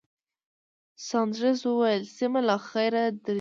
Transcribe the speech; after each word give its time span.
ساندرز 1.07 1.59
وویل، 1.65 2.03
سېمه، 2.15 2.41
له 2.47 2.55
خیره 2.67 3.03
درځئ. 3.25 3.29